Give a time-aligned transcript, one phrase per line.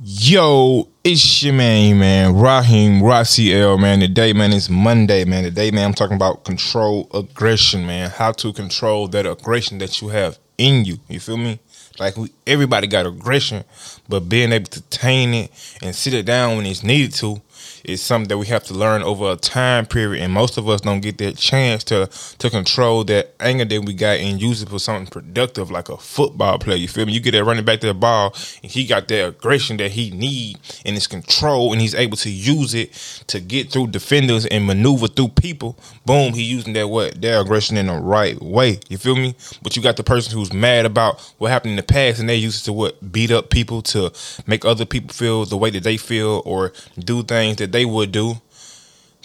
[0.00, 3.98] Yo, it's your man, man, Raheem L, man.
[3.98, 5.42] Today, man, it's Monday, man.
[5.42, 8.08] Today, man, I'm talking about control aggression, man.
[8.08, 10.98] How to control that aggression that you have in you.
[11.08, 11.58] You feel me?
[11.98, 13.64] Like we, everybody got aggression,
[14.08, 17.42] but being able to tame it and sit it down when it's needed to
[17.84, 20.80] is something that we have to learn over a time period, and most of us
[20.80, 22.08] don't get that chance to
[22.38, 25.96] to control that anger that we got and use it for something productive, like a
[25.96, 26.76] football player.
[26.76, 27.12] You feel me?
[27.12, 30.10] You get that running back to the ball, and he got that aggression that he
[30.10, 32.92] need and his control, and he's able to use it
[33.28, 35.78] to get through defenders and maneuver through people.
[36.04, 38.80] Boom, he using that what their aggression in the right way.
[38.88, 39.34] You feel me?
[39.62, 42.36] But you got the person who's mad about what happened in the past, and they
[42.36, 44.12] use it to what beat up people to
[44.46, 48.12] make other people feel the way that they feel or do things that they would
[48.12, 48.40] do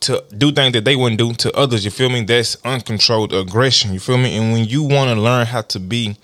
[0.00, 1.84] to do things that they wouldn't do to others.
[1.84, 2.22] You feel me?
[2.22, 3.92] That's uncontrolled aggression.
[3.92, 4.36] You feel me?
[4.36, 6.16] And when you want to learn how to be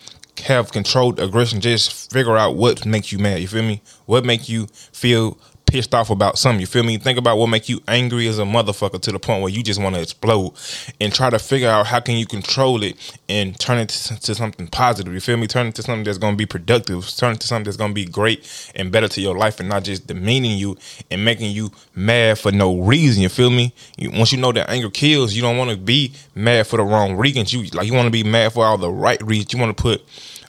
[0.45, 3.41] have controlled aggression, just figure out what makes you mad.
[3.41, 3.83] You feel me?
[4.07, 6.61] What make you feel pissed off about something.
[6.61, 6.97] You feel me?
[6.99, 9.81] Think about what make you angry as a motherfucker to the point where you just
[9.81, 10.55] want to explode,
[11.01, 14.35] and try to figure out how can you control it and turn it to, to
[14.35, 15.13] something positive.
[15.13, 15.47] You feel me?
[15.47, 17.09] Turn it to something that's gonna be productive.
[17.17, 19.85] Turn it to something that's gonna be great and better to your life, and not
[19.85, 20.77] just demeaning you
[21.11, 23.23] and making you mad for no reason.
[23.23, 23.75] You feel me?
[23.97, 26.85] You, once you know that anger kills, you don't want to be mad for the
[26.85, 27.53] wrong reasons.
[27.53, 29.53] You like you want to be mad for all the right reasons.
[29.53, 30.03] You want to put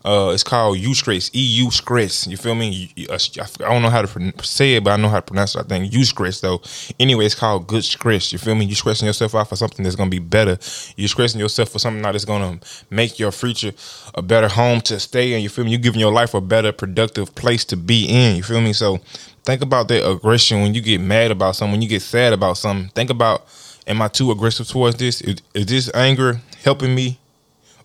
[0.07, 2.27] uh, it's called Eustress, EU Stress.
[2.27, 2.93] You feel me?
[3.09, 5.59] Uh, I don't know how to say it, but I know how to pronounce it.
[5.59, 6.61] I think Eustress though.
[6.97, 8.31] Anyway, it's called good stress.
[8.31, 8.63] You feel me?
[8.63, 10.57] You're stressing yourself out for something that's gonna be better.
[10.95, 12.57] You're stressing yourself for something that's gonna
[12.89, 13.73] make your future
[14.15, 15.41] a better home to stay in.
[15.41, 15.71] You feel me?
[15.71, 18.37] You're giving your life a better, productive place to be in.
[18.37, 18.71] You feel me?
[18.71, 18.99] So
[19.43, 22.55] think about that aggression when you get mad about something, when you get sad about
[22.55, 22.89] something.
[22.91, 23.45] Think about,
[23.85, 25.19] am I too aggressive towards this?
[25.19, 27.19] Is, is this anger helping me?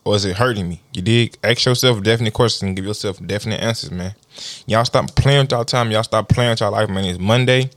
[0.04, 0.80] Or is it hurting me?
[0.92, 1.36] You dig?
[1.44, 4.14] Ask yourself definite questions and give yourself definite answers, man.
[4.66, 5.90] Y'all stop playing with y'all time.
[5.90, 7.04] Y'all stop playing with y'all life, man.
[7.04, 7.70] It's Monday.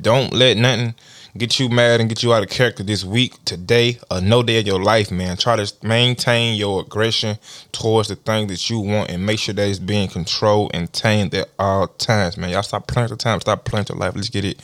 [0.00, 0.94] Don't let nothing
[1.36, 4.58] get you mad and get you out of character this week, today, or no day
[4.58, 5.36] of your life, man.
[5.36, 7.38] Try to maintain your aggression
[7.72, 11.34] towards the thing that you want and make sure that it's being controlled and tamed
[11.34, 12.50] at all times, man.
[12.50, 13.40] Y'all stop playing with the time.
[13.40, 14.14] Stop playing with your life.
[14.14, 14.60] Let's get it.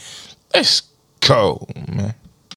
[0.54, 0.82] Let's
[1.20, 2.14] go, man.